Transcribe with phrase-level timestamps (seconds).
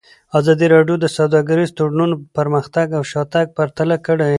[0.39, 4.29] ازادي راډیو د سوداګریز تړونونه پرمختګ او شاتګ پرتله کړی.